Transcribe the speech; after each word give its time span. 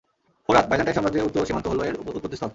ফোরাতঃ 0.49 0.69
Byzantine 0.69 0.95
সাম্রাজ্যের 0.97 1.27
উত্তর 1.27 1.47
সীমান্ত 1.47 1.67
হলো 1.67 1.81
এর 1.83 1.95
উৎপত্তিস্থল। 2.09 2.49